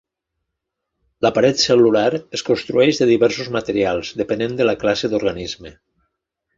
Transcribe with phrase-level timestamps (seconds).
[1.25, 2.07] La paret cel·lular
[2.39, 5.79] es construeix de diversos materials depenent de la classe d'organisme.